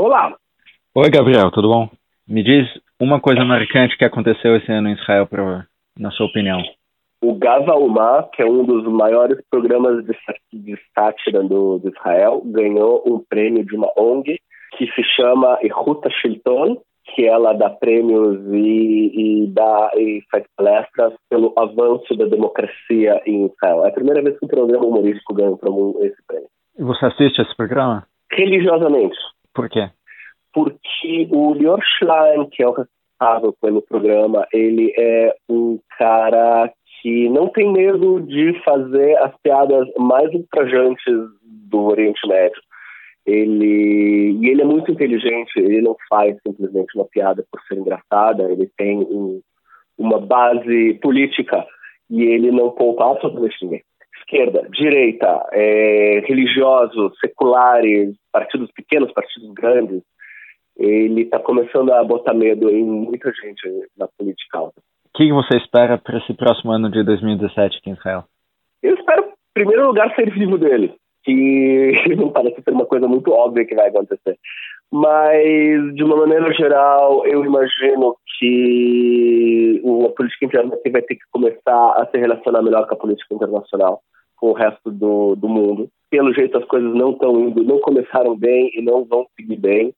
[0.00, 0.34] Olá.
[0.94, 1.86] Oi, Gabriel, tudo bom?
[2.26, 2.66] Me diz
[2.98, 5.66] uma coisa marcante que aconteceu esse ano em Israel, pra,
[5.98, 6.58] na sua opinião.
[7.22, 10.16] O Gaza Umá, que é um dos maiores programas de,
[10.54, 14.40] de sátira do, do Israel, ganhou um prêmio de uma ONG
[14.78, 16.80] que se chama Ihuta Shilton,
[17.14, 23.44] que ela dá prêmios e, e, dá, e faz palestras pelo avanço da democracia em
[23.44, 23.84] Israel.
[23.84, 26.48] É a primeira vez que um programa humorístico ganha esse prêmio.
[26.78, 28.06] E você assiste esse programa?
[28.32, 29.18] Religiosamente.
[29.54, 29.90] Por quê?
[30.52, 37.28] Porque o Lior Schlein, que é o responsável pelo programa, ele é um cara que
[37.28, 42.60] não tem medo de fazer as piadas mais ultrajantes do Oriente Médio.
[43.26, 45.52] Ele e ele é muito inteligente.
[45.56, 48.50] Ele não faz simplesmente uma piada por ser engraçada.
[48.50, 49.40] Ele tem um,
[49.98, 51.64] uma base política
[52.08, 53.82] e ele não poupa absolutamente ninguém.
[54.30, 60.02] Esquerda, direita, é, religiosos, seculares, partidos pequenos, partidos grandes.
[60.78, 63.68] Ele está começando a botar medo em muita gente
[63.98, 64.60] na política.
[64.62, 64.72] O
[65.14, 68.22] que você espera para esse próximo ano de 2017 aqui em Israel?
[68.80, 73.30] Eu espero, em primeiro lugar, ser vivo dele que não parece ser uma coisa muito
[73.30, 74.38] óbvia que vai acontecer.
[74.92, 81.92] Mas, de uma maneira geral, eu imagino que a política interna vai ter que começar
[81.96, 84.00] a se relacionar melhor com a política internacional,
[84.40, 85.88] com o resto do, do mundo.
[86.10, 89.94] Pelo jeito, as coisas não estão indo, não começaram bem e não vão seguir bem.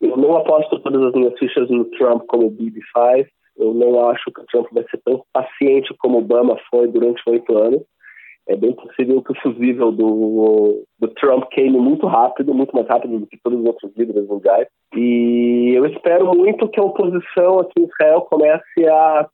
[0.00, 3.26] Eu não aposto todas as minhas fichas no Trump como o Bibi faz.
[3.56, 7.56] Eu não acho que o Trump vai ser tão paciente como Obama foi durante oito
[7.56, 7.82] anos
[8.48, 13.18] é bem possível que o fusível do, do Trump queime muito rápido, muito mais rápido
[13.18, 14.66] do que todos os outros líderes mundiais.
[14.96, 19.28] E eu espero muito que a oposição aqui em Israel comece a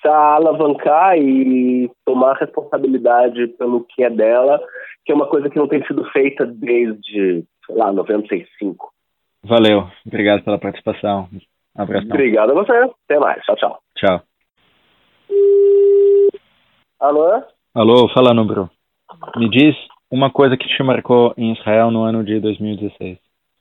[0.00, 4.60] se alavancar e tomar responsabilidade pelo que é dela,
[5.04, 8.90] que é uma coisa que não tem sido feita desde, sei lá, 95.
[9.44, 11.28] Valeu, obrigado pela participação.
[11.76, 12.06] Um abraço.
[12.06, 12.72] Obrigado a você.
[12.72, 13.42] Até mais.
[13.44, 13.78] Tchau, tchau.
[13.96, 14.22] Tchau.
[17.00, 17.42] Alô?
[17.74, 18.68] Alô, fala, Nubro.
[19.36, 19.76] Me diz
[20.10, 23.16] uma coisa que te marcou em Israel no ano de 2016.
[23.16, 23.20] O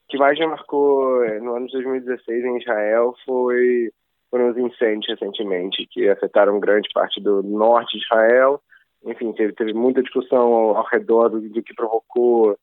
[0.10, 3.92] que mais me marcou eh, no ano de 2016 em Israel foi
[4.30, 8.60] foram os incêndios recentemente que afetaram grande parte do norte de Israel.
[9.06, 12.58] Enfim, teve, teve muita discussão ao, ao redor do, do, que provocou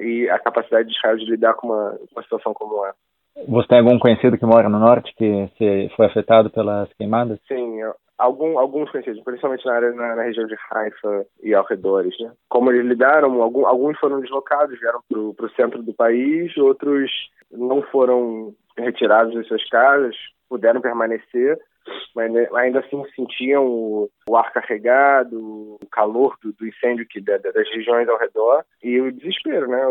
[0.00, 2.96] e a capacidade de Israel de lidar com uma, uma situação como essa.
[3.48, 7.38] Você tem algum conhecido que mora no norte que se, foi afetado pelas queimadas?
[7.46, 7.80] Sim,
[8.18, 12.32] algum, alguns conhecidos, principalmente na área na, na, região de Haifa e arredores, né?
[12.48, 17.10] Como eles lidaram, algum, alguns foram deslocados, vieram para o centro do país, outros
[17.50, 20.14] não foram retirados de suas casas,
[20.48, 21.58] puderam permanecer,
[22.14, 27.38] mas ainda assim sentiam o, o ar carregado, o calor do, do incêndio que da,
[27.38, 29.82] das regiões ao redor e o desespero, né?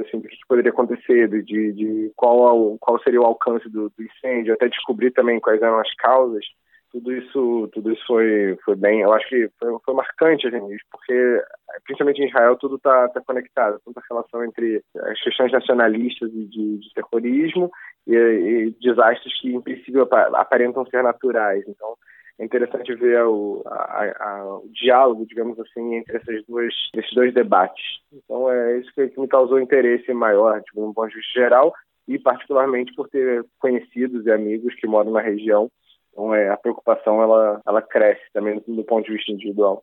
[0.00, 4.54] assim, do que poderia acontecer, de, de qual, qual seria o alcance do, do incêndio,
[4.54, 6.44] até descobrir também quais eram as causas
[6.92, 11.42] tudo isso tudo isso foi foi bem eu acho que foi, foi marcante assim, porque
[11.84, 16.44] principalmente em Israel tudo está tá conectado tanto a relação entre as questões nacionalistas e
[16.46, 17.70] de, de terrorismo
[18.12, 20.02] e, e, desastres que em princípio
[20.34, 21.94] aparentam ser naturais então
[22.38, 27.34] é interessante ver o, a, a, o diálogo, digamos assim, entre essas duas, esses dois
[27.34, 27.84] debates.
[28.10, 31.70] Então é isso que, me causou interesse maior, tipo, no ponto de vista geral,
[32.08, 35.70] e particularmente por ter conhecidos e amigos que moram na região
[36.12, 39.82] então é, a preocupação ela, ela cresce também do, do ponto de vista individual.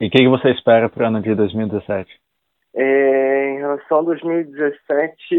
[0.00, 2.10] E o que, que, você espera para o ano de 2017?
[2.74, 5.34] É, em relação a 2017,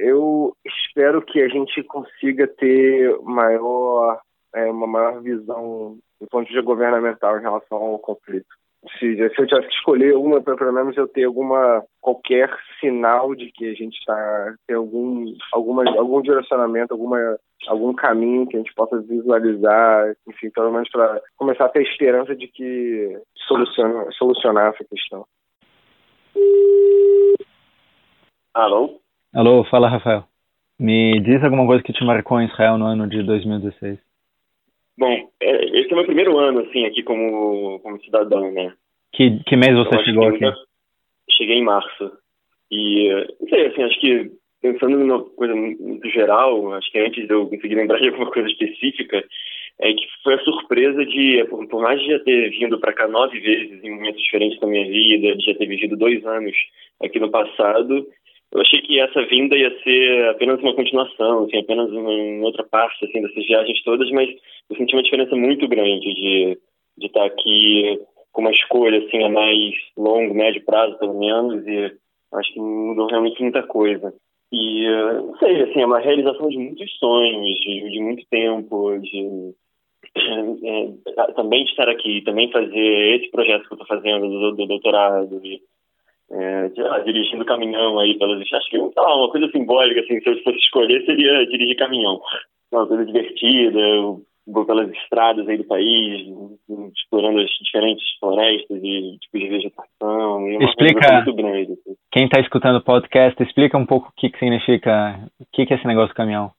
[0.00, 4.20] eu espero que a gente consiga ter maior,
[4.54, 8.48] é, uma maior visão do ponto de vista governamental em relação ao conflito
[8.98, 13.50] se, se eu tivesse que escolher uma, pelo menos eu ter alguma qualquer sinal de
[13.52, 17.38] que a gente está tem algum alguma algum direcionamento, alguma
[17.68, 22.34] algum caminho que a gente possa visualizar, enfim, pelo menos para começar a ter esperança
[22.34, 25.26] de que soluciona, solucionar essa questão.
[28.54, 29.00] Alô?
[29.34, 30.24] Alô, fala Rafael.
[30.78, 33.98] Me diz alguma coisa que te marcou em Israel no ano de 2016.
[34.98, 38.72] Bom, é, esse é o meu primeiro ano, assim, aqui como, como cidadão, né?
[39.12, 40.44] Que, que mês você então, chegou aqui?
[41.30, 42.12] Cheguei em março.
[42.70, 43.08] E,
[43.40, 47.48] não sei, assim, acho que pensando numa coisa muito geral, acho que antes de eu
[47.48, 49.24] conseguir lembrar de alguma coisa específica,
[49.78, 53.38] é que foi a surpresa de, por, mais de já ter vindo para cá nove
[53.40, 56.54] vezes em momentos diferentes da minha vida, de já ter vivido dois anos
[57.02, 58.06] aqui no passado,
[58.52, 62.64] eu achei que essa vinda ia ser apenas uma continuação, assim, apenas uma, uma outra
[62.64, 64.28] parte assim, dessas viagens todas, mas
[64.68, 66.58] eu senti uma diferença muito grande de,
[66.98, 68.00] de estar aqui
[68.32, 71.92] com uma escolha assim, a mais longo, médio prazo, pelo menos, e
[72.32, 74.12] acho que mudou realmente muita coisa.
[74.52, 79.54] E, não sei, assim, é uma realização de muitos sonhos, de, de muito tempo, de
[80.16, 85.40] é, também estar aqui, também fazer esse projeto que eu estou fazendo do, do doutorado,
[85.40, 85.60] de,
[86.32, 90.42] é, lá, dirigindo caminhão aí pelas acho que lá, uma coisa simbólica assim se eu
[90.42, 92.20] fosse escolher seria dirigir caminhão
[92.70, 93.80] uma coisa divertida
[94.46, 96.26] vou pelas estradas aí do país
[96.96, 101.89] explorando as diferentes florestas e tipos de vegetação e explica muito grande assim.
[102.10, 105.74] Quem está escutando o podcast explica um pouco o que que significa o que que
[105.74, 106.52] é esse negócio do caminhão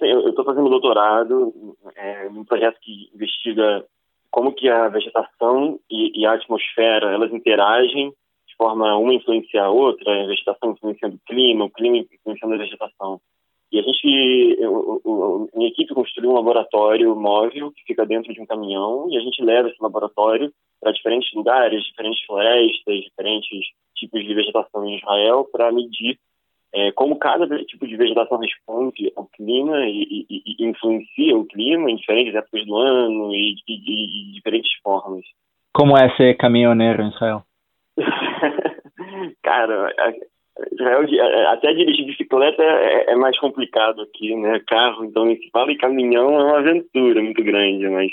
[0.00, 1.52] eu estou fazendo doutorado
[1.96, 3.84] é, num projeto que investiga
[4.30, 8.12] como que a vegetação e, e a atmosfera elas interagem
[8.56, 13.20] forma uma influenciar a outra, a vegetação influenciando o clima, o clima influenciando a vegetação.
[13.70, 18.40] E a gente, eu, eu, minha equipe construiu um laboratório móvel que fica dentro de
[18.40, 24.22] um caminhão e a gente leva esse laboratório para diferentes lugares, diferentes florestas, diferentes tipos
[24.24, 26.18] de vegetação em Israel para medir
[26.74, 31.90] é, como cada tipo de vegetação responde ao clima e, e, e, influencia o clima
[31.90, 35.24] em diferentes épocas do ano e de diferentes formas.
[35.72, 37.42] Como é ser caminhoneiro em Israel?
[39.42, 39.94] Cara,
[40.72, 41.06] Israel,
[41.48, 44.60] até dirigir bicicleta é, é, mais complicado aqui, né?
[44.66, 48.10] Carro, então, nem se fala, e caminhão é uma aventura muito grande, mas,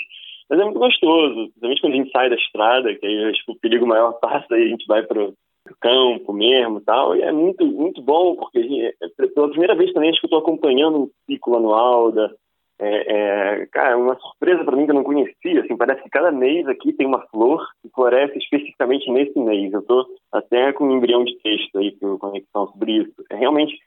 [0.48, 3.58] mas é muito gostoso, principalmente quando a gente sai da estrada, que aí que o
[3.58, 5.34] perigo maior passa e a gente vai para o
[5.80, 8.94] campo mesmo tal, e é muito, muito bom, porque gente,
[9.34, 12.30] pela primeira vez também acho que eu estou acompanhando um ciclo anual da,
[12.78, 15.60] é, é, cara, uma surpresa para mim que eu não conhecia.
[15.60, 19.72] Assim, parece que cada mês aqui tem uma flor que floresce especificamente nesse mês.
[19.72, 23.14] Eu estou até com um embrião de texto aí para conexão sobre isso.
[23.30, 23.78] É, realmente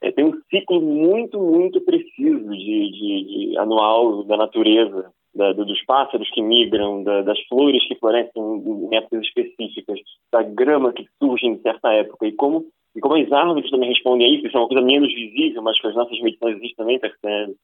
[0.00, 5.80] é, tem um ciclo muito, muito preciso de, de, de anual da natureza, da, dos
[5.84, 10.00] pássaros que migram, da, das flores que florescem em épocas específicas,
[10.32, 14.26] da grama que surge em certa época e como e como as árvores também respondem
[14.26, 16.74] a isso, isso é uma coisa menos visível, mas que as nossas meditações a gente
[16.74, 17.54] também percebe.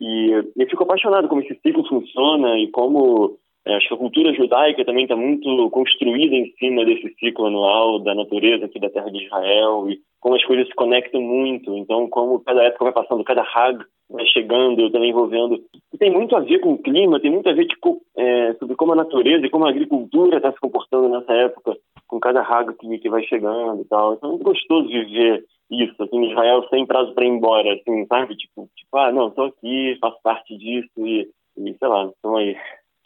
[0.00, 3.36] E eu fico apaixonado como esse ciclo funciona e como
[3.66, 8.14] acho que a cultura judaica também está muito construída em cima desse ciclo anual da
[8.14, 11.76] natureza aqui da terra de Israel e como as coisas se conectam muito.
[11.76, 15.62] Então, como cada época vai passando, cada Hag vai chegando, também vou vendo.
[15.92, 18.76] E tem muito a ver com o clima, tem muito a ver tipo, é, sobre
[18.76, 21.76] como a natureza e como a agricultura está se comportando nessa época,
[22.06, 24.14] com cada Hag que, que vai chegando e tal.
[24.14, 28.36] Então, é muito gostoso viver isso, assim, Israel sem prazo para ir embora, assim, sabe?
[28.36, 32.56] Tipo, tipo, ah, não, tô aqui, faço parte disso e, e sei lá, estamos aí.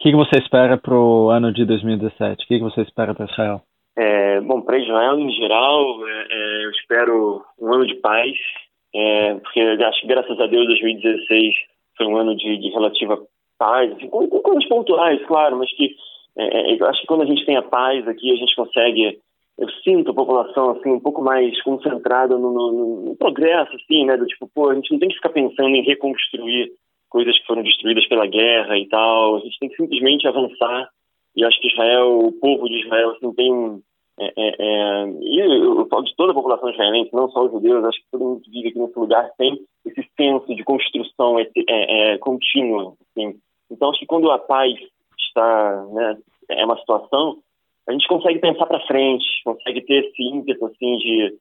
[0.04, 2.44] Que, que você espera para o ano de 2017?
[2.44, 3.62] O que, que você espera para Israel?
[3.96, 8.36] É, bom, para Israel em geral, é, é, eu espero um ano de paz,
[8.94, 11.54] é, porque acho que graças a Deus 2016
[11.96, 13.18] foi um ano de, de relativa
[13.58, 15.96] paz, assim, com, com coisas pontuais, claro, mas que
[16.36, 19.18] é, é, acho que quando a gente tem a paz aqui, a gente consegue
[19.56, 24.18] eu sinto a população assim um pouco mais concentrada no, no, no, progresso, assim, né?
[24.18, 26.72] Do tipo, pô, a gente não tem que ficar pensando em reconstruir
[27.14, 29.36] coisas que foram destruídas pela guerra e tal.
[29.36, 30.88] A gente tem que simplesmente avançar.
[31.36, 33.80] E acho que Israel, o povo de Israel, assim, tem
[34.18, 37.84] é, é, é, e eu falo de toda a população israelense, não só os judeus,
[37.84, 41.48] acho que todo mundo que vive aqui nesse lugar tem esse senso de construção é,
[41.68, 42.94] é, contínua.
[43.00, 43.34] Assim.
[43.70, 44.72] Então, acho que quando a paz
[45.18, 46.18] está, né,
[46.50, 47.38] é uma situação,
[47.88, 51.36] a gente consegue pensar para frente, consegue ter esse ímpeto assim de,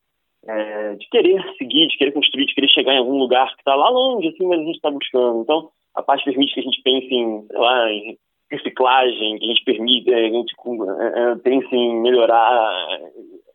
[0.47, 3.75] é, de querer seguir, de querer construir, de querer chegar em algum lugar que está
[3.75, 5.41] lá longe, assim, mas a gente está buscando.
[5.41, 8.17] Então, a parte permite que a gente pense em, sei lá, em
[8.51, 10.53] reciclagem, que a gente permite, a gente
[10.99, 12.87] é, é, pense em melhorar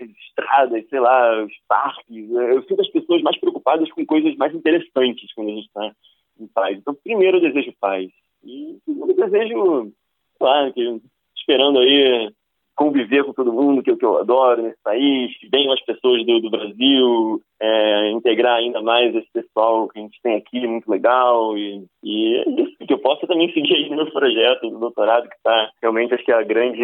[0.00, 2.30] as estradas, sei lá, os parques.
[2.30, 5.92] Eu sinto as pessoas mais preocupadas com coisas mais interessantes quando a gente está
[6.40, 6.78] em paz.
[6.78, 8.10] Então, primeiro eu desejo paz.
[8.44, 9.92] E segundo eu desejo,
[10.38, 11.00] claro, que
[11.36, 12.30] esperando aí
[12.78, 15.84] conviver com todo mundo, que é o que eu adoro nesse país, que venham as
[15.84, 20.64] pessoas do, do Brasil, é, integrar ainda mais esse pessoal que a gente tem aqui,
[20.64, 24.70] muito legal, e, e é isso, que eu possa também seguir aí no meu projeto
[24.70, 26.80] do doutorado, que está realmente, acho que é a grande,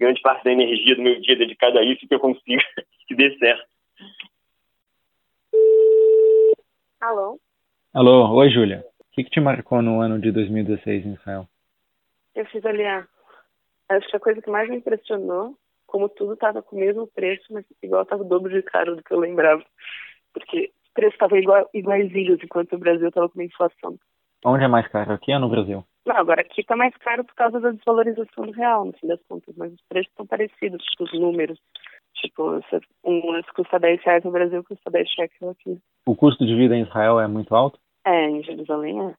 [0.00, 2.64] grande parte da energia do meu dia dedicada a isso, que eu consiga
[3.06, 3.64] que dê certo.
[7.00, 7.38] Alô?
[7.94, 8.84] Alô, oi Júlia.
[8.98, 11.46] O que, que te marcou no ano de 2016 em Israel?
[12.34, 13.06] Eu fiz ali a
[13.90, 15.56] Acho que a coisa que mais me impressionou,
[15.86, 19.02] como tudo estava com o mesmo preço, mas igual estava o dobro de caro do
[19.02, 19.64] que eu lembrava.
[20.32, 23.98] Porque os preços estavam igual, iguaizinhos, enquanto o Brasil estava com uma inflação.
[24.44, 25.12] Onde é mais caro?
[25.12, 25.84] Aqui ou no Brasil?
[26.06, 29.20] Não, agora aqui está mais caro por causa da desvalorização do real, no fim das
[29.28, 31.58] contas, mas os preços estão parecidos, tipo, os números.
[32.14, 32.60] Tipo,
[33.04, 35.78] um lance custa 10 reais no Brasil, custa 10 cheques aqui.
[36.06, 37.78] O custo de vida em Israel é muito alto?
[38.04, 39.14] É, em Jerusalém é.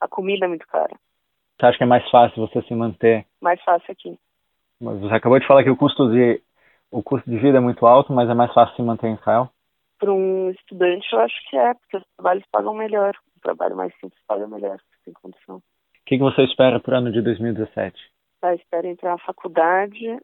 [0.00, 0.96] A comida é muito cara.
[1.58, 3.26] Você acha que é mais fácil você se manter?
[3.40, 4.18] Mais fácil aqui.
[4.80, 6.40] Mas você acabou de falar que o custo de
[6.90, 9.50] o custo de vida é muito alto, mas é mais fácil se manter em Israel?
[9.98, 13.14] para um estudante, eu acho que é, porque os trabalhos pagam melhor.
[13.36, 15.56] O trabalho mais simples paga melhor, sem condição.
[15.56, 15.62] O
[16.06, 17.96] que, que você espera para o ano de 2017?
[18.40, 20.18] Tá, espero entrar na faculdade,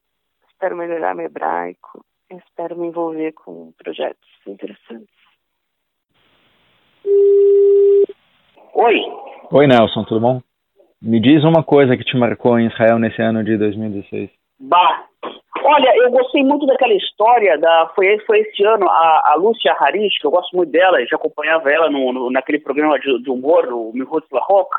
[0.49, 5.14] espero melhorar meu hebraico, espero me envolver com projetos interessantes.
[8.75, 9.00] Oi.
[9.53, 10.41] Oi, Nelson, tudo bom?
[11.04, 14.30] Me diz uma coisa que te marcou em Israel nesse ano de 2016.
[14.58, 15.04] Bah,
[15.62, 20.18] olha, eu gostei muito daquela história da foi foi esse ano a, a Lúcia Harish,
[20.18, 23.70] que eu gosto muito dela, já acompanhava ela no, no naquele programa de, de humor,
[23.70, 24.70] o Mihutz Lahok.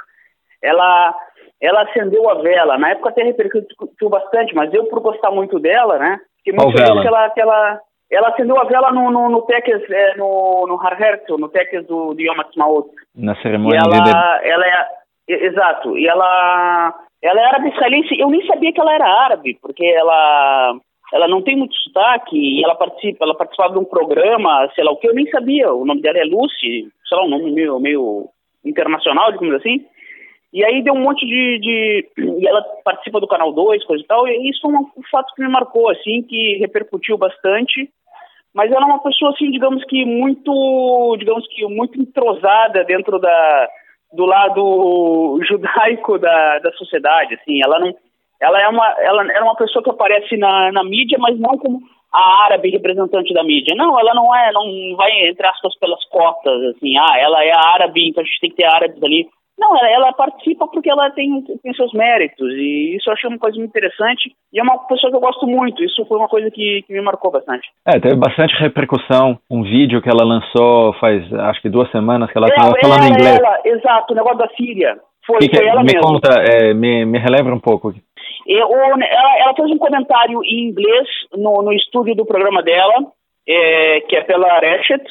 [0.63, 1.15] Ela
[1.61, 2.75] ela acendeu a vela.
[2.79, 6.19] Na época até repercutiu bastante, mas eu por gostar muito dela, né?
[6.43, 10.65] Que muita gente ela, ela ela acendeu a vela no, no, no Teques, é, no,
[10.67, 12.35] no Har Herzl, no Teques do, do Yom.
[13.15, 14.87] Na cerimônia e ela, ela é,
[15.27, 19.85] exato, e ela, ela é árabe israelense, eu nem sabia que ela era árabe, porque
[19.85, 20.75] ela,
[21.13, 24.91] ela não tem muito sotaque, e ela participa, ela participava de um programa, sei lá
[24.91, 27.79] o que, eu nem sabia, o nome dela é Lucy, sei lá, um nome meio,
[27.79, 28.29] meio
[28.63, 29.85] internacional, digamos assim,
[30.55, 34.07] e aí deu um monte de, de, E ela participa do Canal 2, coisa e
[34.07, 37.89] tal, e isso um, um fato que me marcou, assim, que repercutiu bastante.
[38.53, 41.17] Mas ela é uma pessoa, assim, digamos que muito.
[41.19, 43.67] Digamos que muito entrosada dentro da,
[44.15, 47.61] do lado judaico da, da sociedade, assim.
[47.63, 47.93] Ela não.
[48.41, 51.79] Ela é uma, ela era uma pessoa que aparece na, na mídia, mas não como
[52.13, 53.75] a árabe representante da mídia.
[53.75, 58.09] Não, ela não é, não vai entre aspas pelas cotas, assim, ah, ela é árabe,
[58.09, 59.27] então a gente tem que ter árabes ali.
[59.57, 63.39] Não, ela, ela, participa porque ela tem, tem seus méritos e isso eu achei uma
[63.39, 66.51] coisa muito interessante e é uma pessoa que eu gosto muito, isso foi uma coisa
[66.51, 67.67] que, que me marcou bastante.
[67.87, 72.37] É, teve bastante repercussão, um vídeo que ela lançou faz acho que duas semanas que
[72.37, 73.39] ela estava falando ela, inglês.
[73.39, 74.97] Ela, exato, o negócio da Síria.
[75.25, 76.01] Foi, que que, foi ela me mesma.
[76.01, 77.93] conta, é, me, me relembra um pouco.
[78.45, 82.93] Eu, ela, ela, fez um comentário em inglês no, no estúdio do programa dela,
[83.47, 85.03] é, que é pela Reshet.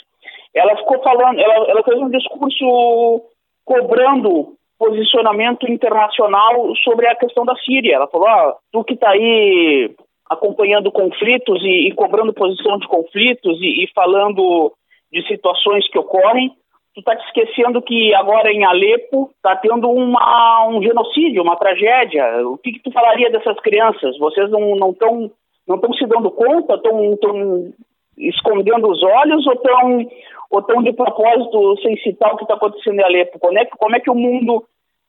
[0.55, 3.23] Ela ficou falando, ela, ela fez um discurso
[3.65, 7.97] cobrando posicionamento internacional sobre a questão da Síria.
[7.97, 9.95] Ela falou: ah, tu que está aí
[10.29, 14.73] acompanhando conflitos e, e, cobrando posição de conflitos e, e, falando
[15.13, 16.51] de situações que ocorrem,
[16.95, 22.47] tu está te esquecendo que agora em Alepo está tendo uma, um genocídio, uma tragédia.
[22.47, 24.19] O que, que tu falaria dessas crianças?
[24.19, 25.31] Vocês não estão
[25.67, 26.75] não estão se dando conta?
[26.75, 27.73] Estão
[28.19, 30.07] escondendo os olhos ou estão
[30.51, 33.39] ou tão de propósito sem citar o que está acontecendo em Alepo?
[33.39, 34.65] Como é, como é que o mundo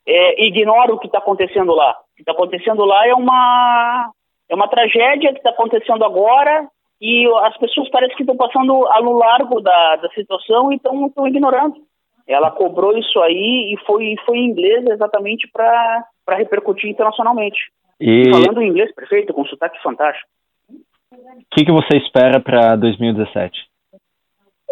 [0.07, 1.91] é, ignora o que está acontecendo lá?
[1.91, 4.11] O que está acontecendo lá é uma,
[4.49, 6.67] é uma tragédia que está acontecendo agora
[7.01, 11.75] e as pessoas parecem que estão passando ao largo da, da situação e estão ignorando.
[12.27, 17.57] Ela cobrou isso aí e foi, foi em inglês exatamente para repercutir internacionalmente.
[17.99, 18.29] E...
[18.31, 20.27] Falando em inglês, perfeito, com sotaque fantástico.
[21.11, 23.57] O que, que você espera para 2017?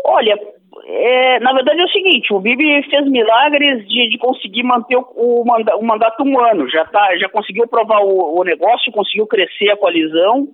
[0.06, 0.38] Olha,
[0.86, 5.06] é, na verdade é o seguinte, o Bibi fez milagres de, de conseguir manter o,
[5.16, 9.26] o, manda, o, mandato um ano, já, tá, já conseguiu provar o, o, negócio, conseguiu
[9.28, 10.48] crescer a coalizão,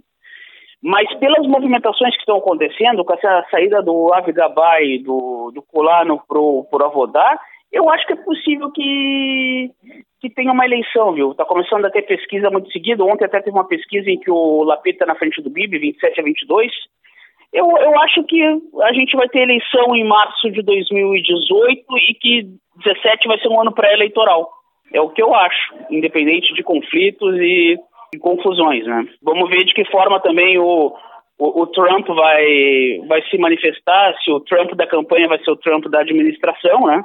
[0.81, 6.21] mas pelas movimentações que estão acontecendo, com essa saída do Avi Gabay do, do Colano
[6.27, 7.39] pro, pro Avodá,
[7.71, 9.71] eu acho que é possível que,
[10.21, 11.31] que tenha uma eleição, viu?
[11.31, 13.03] Está começando a ter pesquisa muito seguida.
[13.03, 16.19] Ontem até teve uma pesquisa em que o Lapita está na frente do Bibi, 27
[16.19, 16.71] a 22.
[17.51, 18.41] Eu, eu acho que
[18.81, 22.43] a gente vai ter eleição em março de 2018 e que
[22.83, 24.49] 17 vai ser um ano pré-eleitoral.
[24.93, 27.77] É o que eu acho, independente de conflitos e,
[28.13, 29.05] e, confusões, né?
[29.21, 30.93] Vamos ver de que forma também o,
[31.37, 35.57] o, o, Trump vai, vai se manifestar, se o Trump da campanha vai ser o
[35.57, 37.03] Trump da administração, né?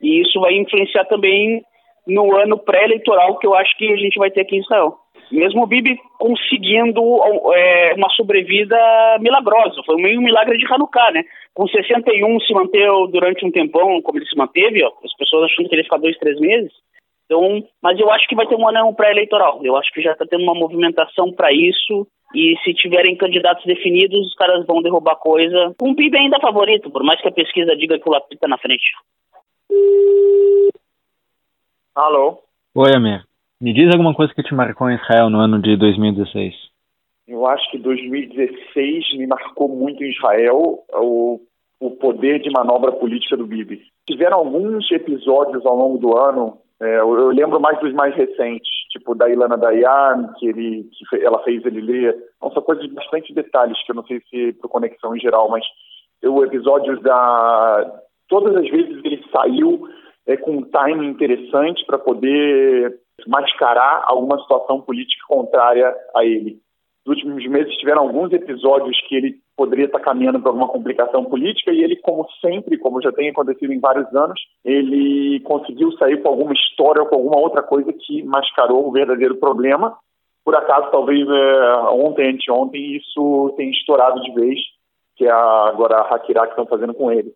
[0.00, 1.62] E isso vai influenciar também
[2.06, 4.96] no ano pré-eleitoral que eu acho que a gente vai ter aqui em Israel
[5.30, 7.00] mesmo o Bibi conseguindo
[7.54, 8.76] é, uma sobrevida
[9.20, 9.82] milagrosa.
[9.84, 11.24] Foi meio um milagre de Hanukkah, né?
[11.54, 15.68] Com 61 se manteve durante um tempão, como ele se manteve, ó, as pessoas achando
[15.68, 16.72] que ele ia ficar dois, três meses.
[17.24, 19.60] Então, mas eu acho que vai ter um ano pré-eleitoral.
[19.62, 22.06] Eu acho que já está tendo uma movimentação para isso.
[22.34, 25.74] E se tiverem candidatos definidos, os caras vão derrubar coisa.
[25.80, 28.58] Um PIB ainda favorito, por mais que a pesquisa diga que o Lapita está na
[28.58, 28.84] frente.
[31.94, 32.42] Alô?
[32.74, 33.29] Oi, Amir.
[33.60, 36.54] Me diz alguma coisa que te marcou em Israel no ano de 2016.
[37.28, 41.40] Eu acho que 2016 me marcou muito em Israel o,
[41.78, 43.82] o poder de manobra política do Bibi.
[44.08, 48.70] Tiveram alguns episódios ao longo do ano, é, eu, eu, lembro mais dos mais recentes,
[48.88, 52.16] tipo da Ilana Dayan, que, ele, que ela fez ele ler.
[52.40, 55.64] São coisas de bastante detalhes, que eu não sei se por conexão em geral, mas
[56.24, 58.00] o episódio da.
[58.26, 59.86] Todas as vezes ele saiu
[60.26, 62.98] é, com um timing interessante para poder
[63.28, 66.58] mascarar alguma situação política contrária a ele.
[67.06, 71.82] últimos meses tiveram alguns episódios que ele poderia estar caminhando para alguma complicação política e
[71.82, 76.52] ele, como sempre, como já tem acontecido em vários anos, ele conseguiu sair com alguma
[76.52, 79.96] história ou com alguma outra coisa que mascarou o verdadeiro problema.
[80.44, 84.58] Por acaso, talvez é, ontem, anteontem, isso tenha estourado de vez,
[85.16, 87.34] que é agora a Hakira que estão fazendo com ele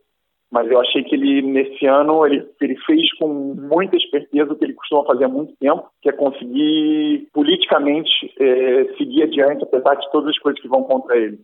[0.54, 4.64] mas eu achei que ele, nesse ano, ele, ele fez com muita esperteza o que
[4.64, 10.08] ele costuma fazer há muito tempo, que é conseguir politicamente é, seguir adiante, apesar de
[10.12, 11.40] todas as coisas que vão contra ele.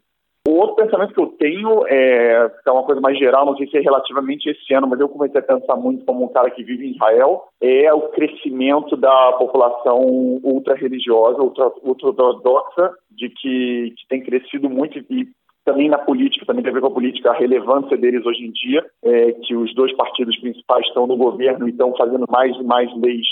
[0.47, 3.79] O outro pensamento que eu tenho é, é uma coisa mais geral, não sei se
[3.79, 6.87] é relativamente esse ano, mas eu comecei a pensar muito como um cara que vive
[6.87, 9.99] em Israel, é o crescimento da população
[10.45, 15.27] ultra-religiosa, ultra-ortodoxa, de que, que tem crescido muito e
[15.65, 18.51] também na política, também tem a ver com a política, a relevância deles hoje em
[18.51, 22.63] dia, é, que os dois partidos principais estão no governo e estão fazendo mais e
[22.63, 23.27] mais leis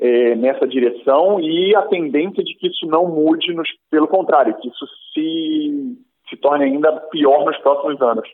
[0.00, 4.68] é, nessa direção e a tendência de que isso não mude, nos, pelo contrário, que
[4.68, 5.98] isso se,
[6.28, 8.28] se torne ainda pior nos próximos anos.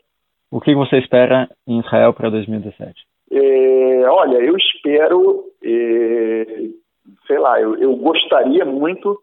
[0.51, 2.93] O que você espera em Israel para 2017?
[3.31, 6.69] É, olha, eu espero, é,
[7.27, 9.19] sei lá, eu, eu gostaria muito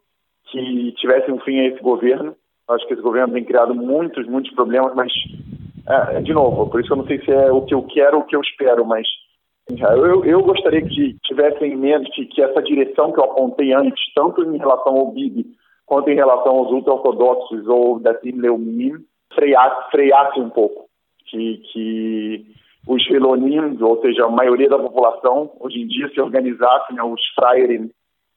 [0.51, 2.35] que tivesse um fim a esse governo,
[2.73, 5.13] Acho que esse governo tem criado muitos, muitos problemas, mas,
[5.89, 8.23] é, de novo, por isso eu não sei se é o que eu quero ou
[8.23, 9.07] o que eu espero, mas
[9.69, 14.43] eu, eu gostaria que tivesse em mente que essa direção que eu apontei antes, tanto
[14.43, 15.47] em relação ao BIB
[15.87, 18.95] quanto em relação aos ultra-ortodoxos ou da Leumim,
[19.35, 20.87] freasse, freasse um pouco.
[21.27, 22.47] Que, que
[22.87, 27.21] os Helonim, ou seja, a maioria da população, hoje em dia se organizassem, né, os
[27.35, 27.91] Freierim,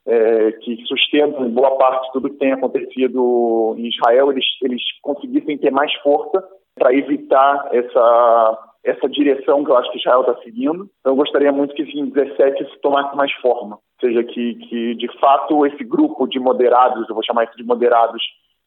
[0.07, 5.57] é, que sustentam boa parte de tudo que tem acontecido em Israel, eles, eles conseguissem
[5.57, 6.43] ter mais força
[6.75, 10.89] para evitar essa, essa direção que eu acho que Israel está seguindo.
[10.99, 13.75] Então, eu gostaria muito que em 17 isso tomasse mais forma.
[13.75, 17.63] Ou seja, que, que de fato esse grupo de moderados, eu vou chamar isso de
[17.63, 18.21] moderados,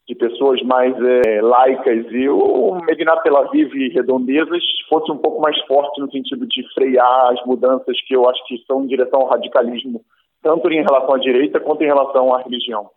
[0.08, 5.38] de pessoas mais é, laicas e o Medina Tel Aviv e redondezas fosse um pouco
[5.38, 9.20] mais forte no sentido de frear as mudanças que eu acho que são em direção
[9.20, 10.00] ao radicalismo
[10.42, 12.90] tanto em relação à direita quanto em relação à religião.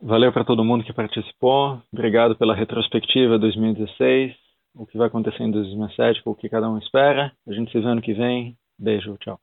[0.00, 1.80] Valeu para todo mundo que participou.
[1.92, 4.34] Obrigado pela retrospectiva 2016,
[4.74, 7.32] o que vai acontecer em 2017, o que cada um espera.
[7.46, 8.56] A gente se vê ano que vem.
[8.78, 9.38] Beijo, tchau.